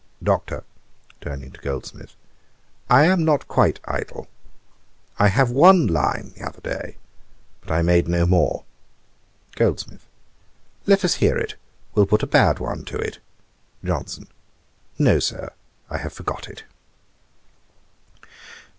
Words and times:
Doctor, 0.23 0.63
(turning 1.21 1.51
to 1.51 1.59
Goldsmith,) 1.61 2.15
I 2.89 3.05
am 3.05 3.23
not 3.23 3.47
quite 3.47 3.79
idle; 3.85 4.27
I 5.19 5.27
have 5.27 5.51
one 5.51 5.85
line 5.85 6.33
t'other 6.35 6.59
day; 6.59 6.97
but 7.59 7.69
I 7.69 7.83
made 7.83 8.07
no 8.07 8.25
more.' 8.25 8.63
GOLDSMITH. 9.55 10.01
'Let 10.87 11.05
us 11.05 11.13
hear 11.21 11.37
it; 11.37 11.53
we'll 11.93 12.07
put 12.07 12.23
a 12.23 12.25
bad 12.25 12.57
one 12.57 12.83
to 12.85 12.97
it.. 12.97 13.19
JOHNSON. 13.85 14.27
'No, 14.97 15.19
Sir, 15.19 15.51
I 15.87 15.97
have 15.99 16.13
forgot 16.13 16.47
it. 16.49 16.63